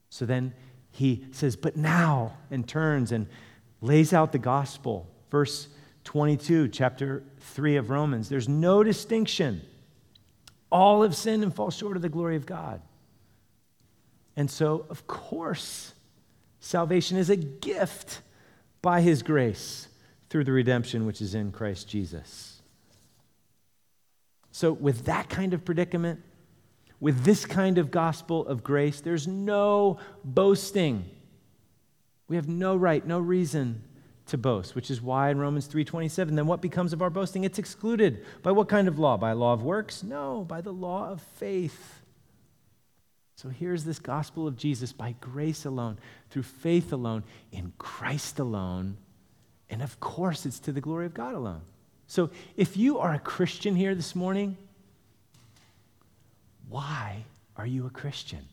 [0.09, 0.51] So then
[0.89, 3.27] he says, but now, and turns and
[3.81, 5.07] lays out the gospel.
[5.29, 5.67] Verse
[6.05, 8.29] 22, chapter 3 of Romans.
[8.29, 9.61] There's no distinction
[10.71, 12.81] All have sinned and fall short of the glory of God.
[14.35, 15.93] And so, of course,
[16.59, 18.21] salvation is a gift
[18.85, 19.87] by his grace
[20.29, 22.61] through the redemption which is in Christ Jesus.
[24.51, 26.21] So, with that kind of predicament,
[26.99, 31.03] with this kind of gospel of grace, there's no boasting.
[32.27, 33.81] We have no right, no reason
[34.27, 37.43] to boast, which is why in Romans 3:27 then what becomes of our boasting?
[37.43, 38.23] It's excluded.
[38.43, 39.17] By what kind of law?
[39.17, 40.03] By law of works?
[40.03, 42.04] No, by the law of faith.
[43.45, 45.99] So here's this gospel of Jesus by grace alone,
[46.31, 48.97] through faith alone, in Christ alone,
[49.69, 51.61] and of course it's to the glory of God alone.
[52.07, 54.57] So if you are a Christian here this morning,
[56.69, 57.17] why
[57.55, 58.47] are you a Christian?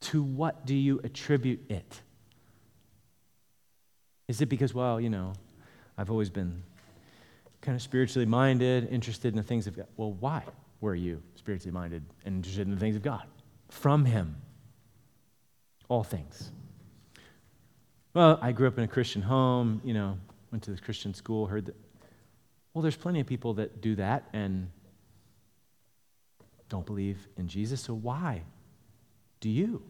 [0.00, 2.00] To what do you attribute it?
[4.28, 5.34] Is it because, well, you know,
[5.98, 6.62] I've always been
[7.60, 9.88] kind of spiritually minded, interested in the things of God?
[9.98, 10.44] Well, why
[10.82, 13.22] were you spiritually minded and interested in the things of God?
[13.70, 14.36] From Him.
[15.88, 16.50] All things.
[18.12, 20.18] Well, I grew up in a Christian home, you know,
[20.50, 21.76] went to the Christian school, heard that.
[22.74, 24.68] Well, there's plenty of people that do that and
[26.68, 28.42] don't believe in Jesus, so why
[29.40, 29.82] do you?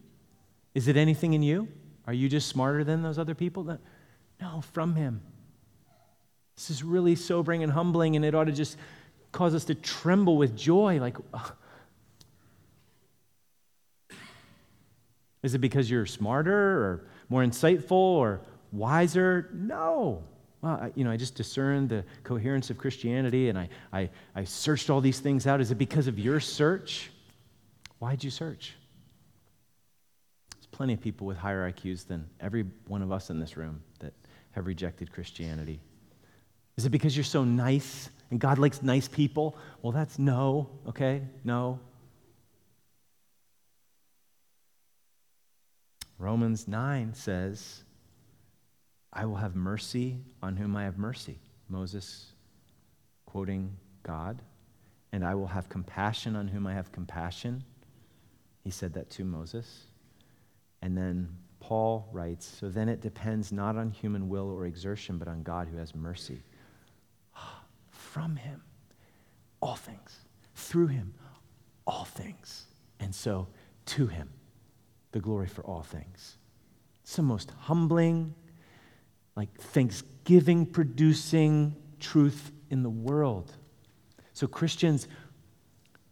[0.74, 1.68] Is it anything in you?
[2.06, 3.78] Are you just smarter than those other people?
[4.40, 5.22] No, from Him.
[6.56, 8.76] This is really sobering and humbling, and it ought to just
[9.32, 11.00] cause us to tremble with joy.
[11.00, 11.16] Like,
[15.42, 19.50] is it because you're smarter or more insightful or wiser?
[19.54, 20.22] No.
[20.60, 24.44] Well, I, you know, I just discerned the coherence of Christianity and I, I, I
[24.44, 25.60] searched all these things out.
[25.60, 27.10] Is it because of your search?
[27.98, 28.74] Why'd you search?
[30.54, 33.82] There's plenty of people with higher IQs than every one of us in this room
[33.98, 34.12] that
[34.52, 35.80] have rejected Christianity.
[36.82, 39.56] Is it because you're so nice and God likes nice people?
[39.82, 41.22] Well, that's no, okay?
[41.44, 41.78] No.
[46.18, 47.84] Romans 9 says,
[49.12, 51.38] I will have mercy on whom I have mercy.
[51.68, 52.32] Moses
[53.26, 54.42] quoting God.
[55.12, 57.62] And I will have compassion on whom I have compassion.
[58.64, 59.84] He said that to Moses.
[60.80, 61.28] And then
[61.60, 65.68] Paul writes, So then it depends not on human will or exertion, but on God
[65.68, 66.42] who has mercy.
[68.12, 68.60] From him,
[69.62, 70.18] all things.
[70.54, 71.14] Through him,
[71.86, 72.66] all things.
[73.00, 73.48] And so
[73.86, 74.28] to him,
[75.12, 76.36] the glory for all things.
[77.02, 78.34] It's the most humbling,
[79.34, 83.50] like thanksgiving producing truth in the world.
[84.34, 85.08] So, Christians,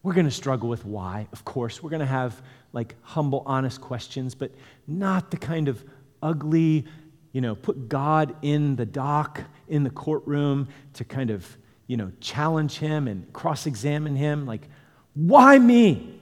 [0.02, 1.82] we're going to struggle with why, of course.
[1.82, 2.40] We're going to have
[2.72, 4.52] like humble, honest questions, but
[4.86, 5.84] not the kind of
[6.22, 6.86] ugly,
[7.32, 11.58] you know, put God in the dock, in the courtroom to kind of,
[11.90, 14.46] you know, challenge him and cross examine him.
[14.46, 14.68] Like,
[15.14, 16.20] why me?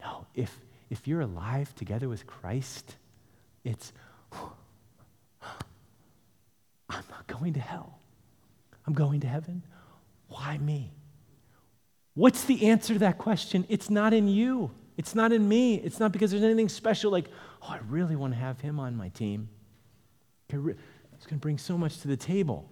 [0.00, 0.56] No, if,
[0.88, 2.94] if you're alive together with Christ,
[3.64, 3.92] it's,
[5.42, 7.98] I'm not going to hell.
[8.86, 9.64] I'm going to heaven.
[10.28, 10.92] Why me?
[12.14, 13.66] What's the answer to that question?
[13.68, 14.70] It's not in you.
[14.96, 15.74] It's not in me.
[15.74, 17.26] It's not because there's anything special like,
[17.62, 19.48] oh, I really want to have him on my team.
[20.50, 20.78] It's going
[21.30, 22.70] to bring so much to the table.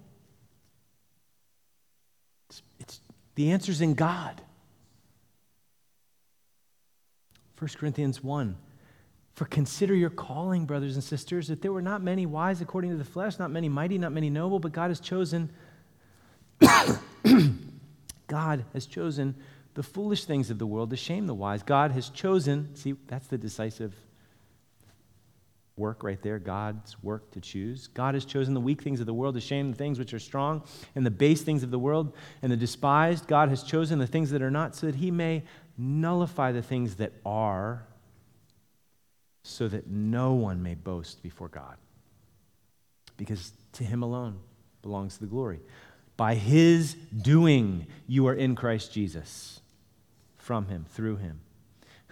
[2.48, 3.00] It's, it's,
[3.34, 4.40] the answer's in God.
[7.58, 8.56] 1 Corinthians 1
[9.34, 12.96] for consider your calling, brothers and sisters, that there were not many wise according to
[12.96, 15.50] the flesh, not many mighty, not many noble, but God has chosen
[18.26, 19.34] God has chosen
[19.74, 21.62] the foolish things of the world to shame the wise.
[21.62, 23.94] God has chosen, see, that's the decisive
[25.76, 27.88] work right there, God's work to choose.
[27.88, 30.18] God has chosen the weak things of the world to shame the things which are
[30.18, 30.62] strong,
[30.94, 33.26] and the base things of the world, and the despised.
[33.26, 35.42] God has chosen the things that are not, so that he may
[35.76, 37.86] nullify the things that are
[39.44, 41.76] so that no one may boast before God.
[43.16, 44.40] Because to him alone
[44.82, 45.60] belongs the glory.
[46.16, 49.60] By his doing, you are in Christ Jesus,
[50.38, 51.40] from him, through him,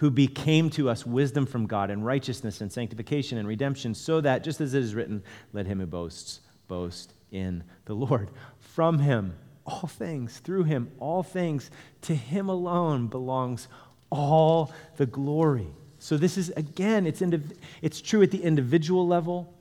[0.03, 4.43] who became to us wisdom from God and righteousness and sanctification and redemption, so that,
[4.43, 5.23] just as it is written,
[5.53, 8.29] let him who boasts boast in the Lord.
[8.59, 13.69] From him, all things, through him, all things, to him alone belongs
[14.11, 15.69] all the glory.
[16.01, 19.55] So this is, again, it's, indiv- it's true at the individual level,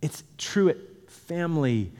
[0.00, 0.78] it's true at
[1.10, 1.92] family,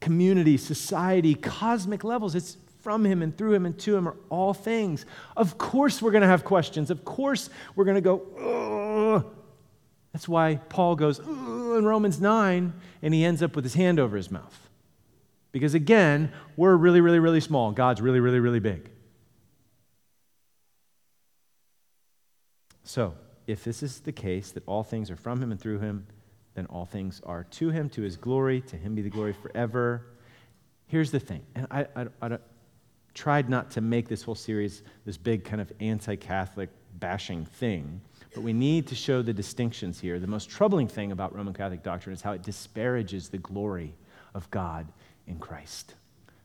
[0.00, 2.34] community, society, cosmic levels.
[2.34, 2.56] It's
[2.88, 5.04] from him and through him and to him are all things.
[5.36, 6.90] Of course, we're going to have questions.
[6.90, 8.22] Of course, we're going to go,
[9.14, 9.26] Ugh.
[10.14, 12.72] That's why Paul goes in Romans 9
[13.02, 14.70] and he ends up with his hand over his mouth.
[15.52, 17.72] Because again, we're really, really, really small.
[17.72, 18.88] God's really, really, really big.
[22.84, 23.12] So,
[23.46, 26.06] if this is the case, that all things are from him and through him,
[26.54, 30.06] then all things are to him, to his glory, to him be the glory forever.
[30.86, 32.38] Here's the thing, and I, I, I
[33.18, 38.00] tried not to make this whole series this big kind of anti Catholic bashing thing,
[38.32, 40.20] but we need to show the distinctions here.
[40.20, 43.92] The most troubling thing about Roman Catholic doctrine is how it disparages the glory
[44.34, 44.86] of God
[45.26, 45.96] in Christ.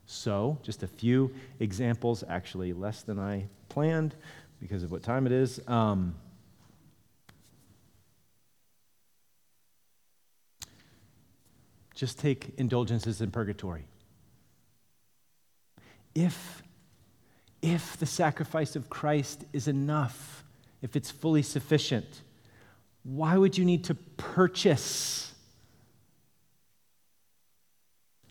[0.08, 4.16] So, just a few examples, actually less than I planned
[4.60, 5.62] because of what time it is.
[5.68, 6.16] Um,
[11.94, 13.86] just take indulgences in purgatory.
[16.16, 16.64] If,
[17.62, 20.44] if the sacrifice of Christ is enough,
[20.82, 22.22] if it's fully sufficient,
[23.04, 25.34] why would you need to purchase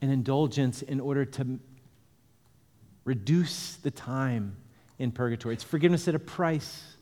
[0.03, 1.61] an indulgence in order to
[3.05, 4.57] reduce the time
[4.99, 5.55] in purgatory.
[5.55, 6.97] It's forgiveness at a price,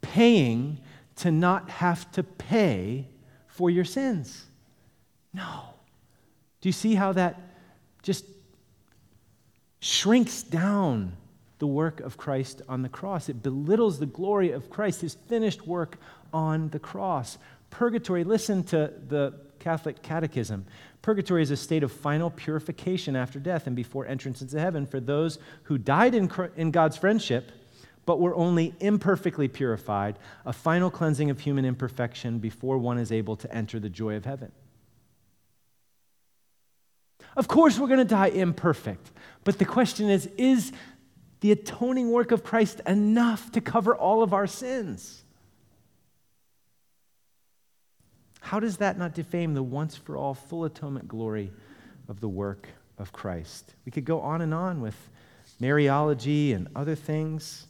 [0.00, 0.80] paying
[1.16, 3.08] to not have to pay
[3.46, 4.46] for your sins.
[5.32, 5.64] No.
[6.60, 7.38] Do you see how that
[8.02, 8.24] just
[9.82, 11.12] shrinks down
[11.58, 13.28] the work of Christ on the cross?
[13.28, 15.98] It belittles the glory of Christ, his finished work
[16.32, 17.36] on the cross.
[17.70, 20.64] Purgatory, listen to the Catholic Catechism.
[21.02, 25.00] Purgatory is a state of final purification after death and before entrance into heaven for
[25.00, 27.50] those who died in, in God's friendship
[28.06, 33.36] but were only imperfectly purified, a final cleansing of human imperfection before one is able
[33.36, 34.50] to enter the joy of heaven.
[37.36, 39.10] Of course, we're going to die imperfect,
[39.44, 40.72] but the question is is
[41.40, 45.24] the atoning work of Christ enough to cover all of our sins?
[48.40, 51.52] How does that not defame the once for all full atonement glory
[52.08, 52.68] of the work
[52.98, 53.74] of Christ?
[53.84, 54.96] We could go on and on with
[55.60, 57.66] Mariology and other things.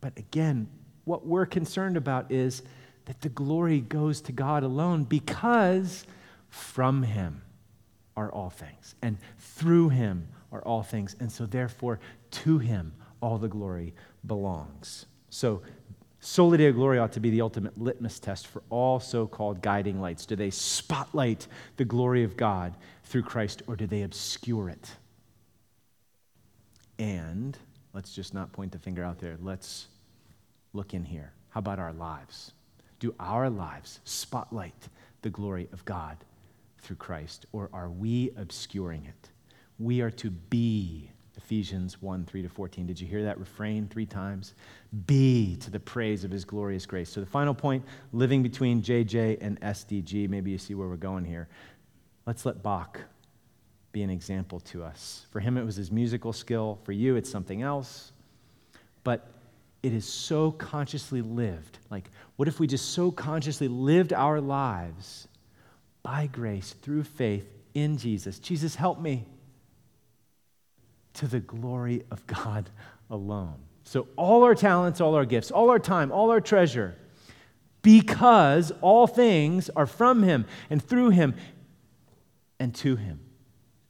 [0.00, 0.68] But again,
[1.04, 2.62] what we're concerned about is
[3.06, 6.06] that the glory goes to God alone because
[6.50, 7.42] from Him
[8.16, 11.16] are all things, and through Him are all things.
[11.20, 12.00] And so, therefore,
[12.30, 13.94] to Him all the glory
[14.26, 15.06] belongs.
[15.30, 15.62] So,
[16.20, 20.00] Soli Deo Gloria ought to be the ultimate litmus test for all so called guiding
[20.00, 20.24] lights.
[20.24, 21.46] Do they spotlight
[21.76, 24.90] the glory of God through Christ or do they obscure it?
[26.98, 27.58] And
[27.92, 29.36] let's just not point the finger out there.
[29.42, 29.88] Let's
[30.72, 31.32] look in here.
[31.50, 32.52] How about our lives?
[33.00, 34.88] Do our lives spotlight
[35.20, 36.16] the glory of God
[36.84, 39.30] through Christ or are we obscuring it?
[39.78, 42.86] We are to be Ephesians 1 3 to 14.
[42.86, 44.54] Did you hear that refrain three times?
[45.06, 47.10] Be to the praise of his glorious grace.
[47.10, 50.28] So, the final point living between JJ and SDG.
[50.28, 51.48] Maybe you see where we're going here.
[52.26, 53.00] Let's let Bach
[53.92, 55.26] be an example to us.
[55.30, 56.78] For him, it was his musical skill.
[56.84, 58.12] For you, it's something else.
[59.02, 59.28] But
[59.82, 61.78] it is so consciously lived.
[61.90, 65.28] Like, what if we just so consciously lived our lives
[66.04, 68.38] by grace through faith in Jesus?
[68.38, 69.24] Jesus, help me
[71.14, 72.70] to the glory of God
[73.10, 73.56] alone.
[73.82, 76.96] So, all our talents, all our gifts, all our time, all our treasure,
[77.82, 81.34] because all things are from Him and through Him
[82.58, 83.20] and to Him,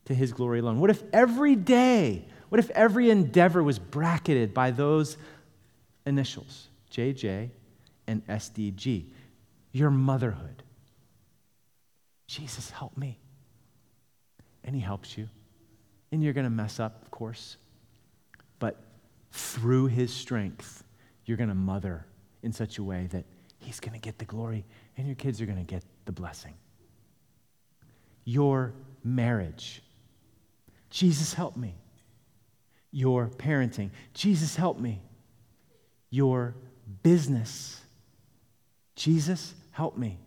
[0.07, 0.81] to His glory alone.
[0.81, 5.17] What if every day, what if every endeavor was bracketed by those
[6.07, 7.51] initials, JJ
[8.09, 9.07] and SDG?
[9.71, 10.64] Your motherhood.
[12.27, 13.18] Jesus, help me.
[14.62, 15.29] And He helps you.
[16.12, 17.57] And you're going to mess up, of course.
[18.59, 18.81] But
[19.35, 20.85] through his strength,
[21.25, 22.07] you're going to mother
[22.43, 23.25] in such a way that
[23.59, 24.64] he's going to get the glory
[24.97, 26.55] and your kids are going to get the blessing.
[28.25, 28.72] Your
[29.03, 29.83] marriage.
[30.91, 31.75] Jesus, help me.
[32.93, 33.91] Your parenting.
[34.12, 35.03] Jesus, help me.
[36.11, 36.55] Your
[37.03, 37.81] business.
[38.95, 40.18] Jesus, help me.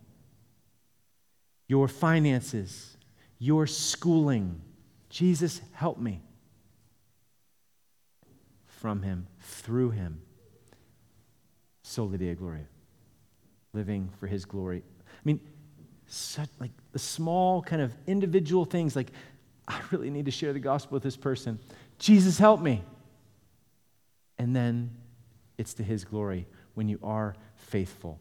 [1.68, 2.96] Your finances.
[3.38, 4.62] Your schooling
[5.08, 6.20] Jesus, help me.
[8.66, 10.22] From him, through him.
[11.82, 12.66] Soli Deo Gloria.
[13.72, 14.82] Living for his glory.
[15.08, 15.40] I mean,
[16.06, 19.10] such like the small kind of individual things like,
[19.66, 21.58] I really need to share the gospel with this person.
[21.98, 22.82] Jesus, help me.
[24.38, 24.90] And then
[25.58, 28.20] it's to his glory when you are faithful.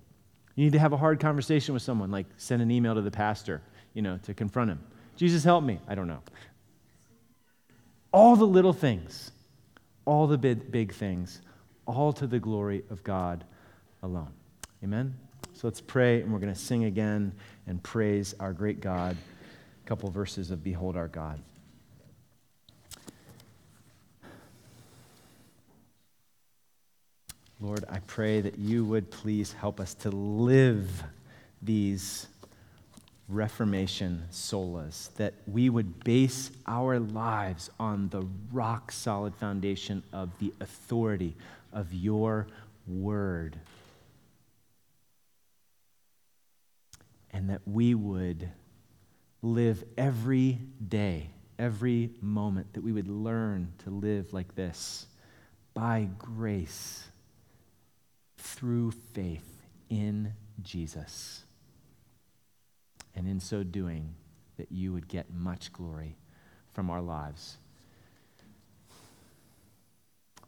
[0.58, 3.12] You need to have a hard conversation with someone, like send an email to the
[3.12, 3.62] pastor,
[3.93, 4.80] you know, to confront him.
[5.16, 5.80] Jesus, help me.
[5.88, 6.24] I don't know.
[8.12, 9.32] All the little things,
[10.03, 11.41] all the big, big things,
[11.86, 13.43] all to the glory of God
[14.01, 14.34] alone.
[14.84, 15.16] Amen?
[15.53, 17.34] So let's pray, and we're going to sing again
[17.68, 19.16] and praise our great God.
[19.86, 21.39] A couple verses of Behold Our God.
[27.60, 31.03] Lord, I pray that you would please help us to live
[31.62, 32.28] these
[33.28, 40.53] Reformation solas, that we would base our lives on the rock solid foundation of the
[40.62, 41.36] authority
[41.74, 42.47] of your
[42.88, 43.60] word.
[47.32, 48.49] And that we would
[49.41, 55.08] live every day, every moment, that we would learn to live like this
[55.74, 57.03] by grace
[58.55, 61.43] through faith in Jesus.
[63.15, 64.15] And in so doing,
[64.57, 66.17] that you would get much glory
[66.73, 67.57] from our lives.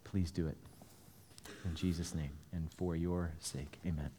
[0.03, 0.57] Please do it.
[1.65, 3.79] In Jesus' name and for your sake.
[3.85, 4.09] Amen.